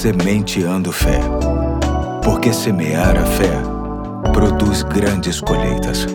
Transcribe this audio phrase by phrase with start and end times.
[0.00, 1.20] Sementeando Fé.
[2.24, 3.52] Porque semear a fé
[4.32, 6.06] produz grandes colheitas.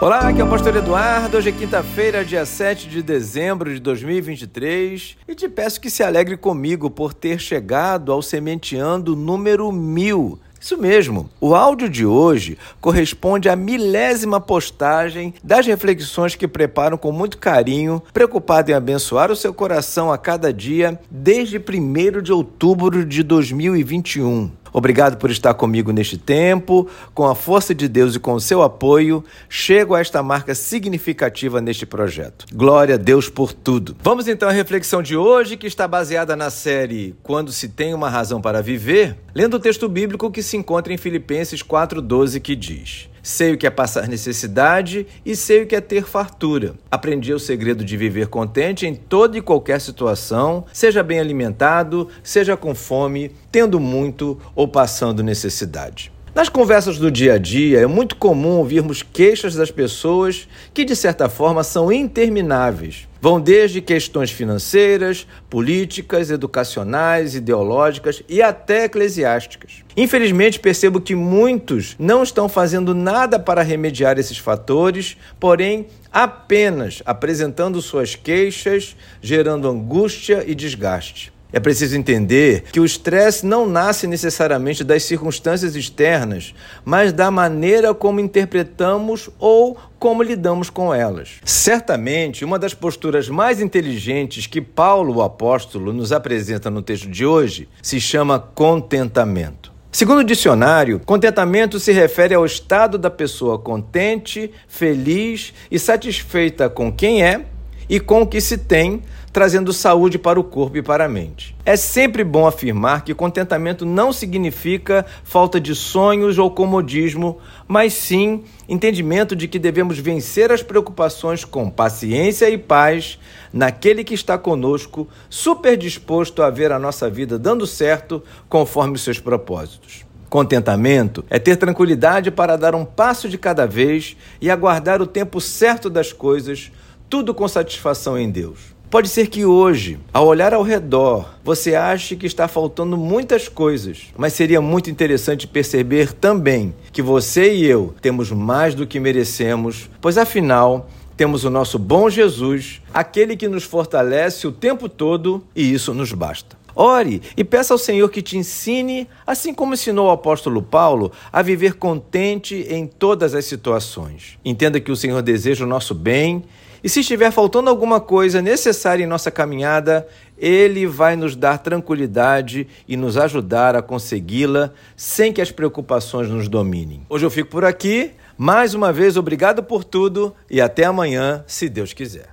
[0.00, 1.36] Olá, aqui é o Pastor Eduardo.
[1.36, 6.38] Hoje é quinta-feira, dia 7 de dezembro de 2023 e te peço que se alegre
[6.38, 10.40] comigo por ter chegado ao Sementeando número mil.
[10.62, 17.10] Isso mesmo, o áudio de hoje corresponde à milésima postagem das reflexões que preparam com
[17.10, 23.04] muito carinho, preocupado em abençoar o seu coração a cada dia, desde 1 de outubro
[23.04, 24.61] de 2021.
[24.72, 26.88] Obrigado por estar comigo neste tempo.
[27.14, 31.60] Com a força de Deus e com o seu apoio, chego a esta marca significativa
[31.60, 32.46] neste projeto.
[32.52, 33.96] Glória a Deus por tudo.
[34.02, 38.08] Vamos então à reflexão de hoje, que está baseada na série Quando se tem uma
[38.08, 43.11] razão para viver, lendo o texto bíblico que se encontra em Filipenses 4:12 que diz:
[43.22, 46.74] Sei o que é passar necessidade e sei o que é ter fartura.
[46.90, 52.56] Aprendi o segredo de viver contente em toda e qualquer situação, seja bem alimentado, seja
[52.56, 56.10] com fome, tendo muito ou passando necessidade.
[56.34, 60.96] Nas conversas do dia a dia, é muito comum ouvirmos queixas das pessoas que, de
[60.96, 63.06] certa forma, são intermináveis.
[63.20, 69.84] Vão desde questões financeiras, políticas, educacionais, ideológicas e até eclesiásticas.
[69.94, 77.82] Infelizmente, percebo que muitos não estão fazendo nada para remediar esses fatores, porém apenas apresentando
[77.82, 81.30] suas queixas, gerando angústia e desgaste.
[81.52, 86.54] É preciso entender que o estresse não nasce necessariamente das circunstâncias externas,
[86.84, 91.40] mas da maneira como interpretamos ou como lidamos com elas.
[91.44, 97.26] Certamente, uma das posturas mais inteligentes que Paulo, o apóstolo, nos apresenta no texto de
[97.26, 99.70] hoje se chama contentamento.
[99.94, 106.90] Segundo o dicionário, contentamento se refere ao estado da pessoa contente, feliz e satisfeita com
[106.90, 107.44] quem é
[107.92, 109.02] e com o que se tem,
[109.34, 111.54] trazendo saúde para o corpo e para a mente.
[111.62, 118.44] É sempre bom afirmar que contentamento não significa falta de sonhos ou comodismo, mas sim
[118.66, 123.18] entendimento de que devemos vencer as preocupações com paciência e paz
[123.52, 129.02] naquele que está conosco, super disposto a ver a nossa vida dando certo conforme os
[129.02, 130.06] seus propósitos.
[130.30, 135.42] Contentamento é ter tranquilidade para dar um passo de cada vez e aguardar o tempo
[135.42, 136.72] certo das coisas,
[137.12, 138.58] tudo com satisfação em Deus.
[138.88, 144.04] Pode ser que hoje, ao olhar ao redor, você ache que está faltando muitas coisas,
[144.16, 149.90] mas seria muito interessante perceber também que você e eu temos mais do que merecemos,
[150.00, 155.70] pois afinal temos o nosso bom Jesus, aquele que nos fortalece o tempo todo e
[155.70, 156.61] isso nos basta.
[156.74, 161.42] Ore e peça ao Senhor que te ensine, assim como ensinou o apóstolo Paulo, a
[161.42, 164.38] viver contente em todas as situações.
[164.44, 166.44] Entenda que o Senhor deseja o nosso bem
[166.84, 170.06] e se estiver faltando alguma coisa necessária em nossa caminhada,
[170.36, 176.48] Ele vai nos dar tranquilidade e nos ajudar a consegui-la sem que as preocupações nos
[176.48, 177.02] dominem.
[177.08, 178.10] Hoje eu fico por aqui.
[178.36, 182.26] Mais uma vez, obrigado por tudo e até amanhã, se Deus quiser.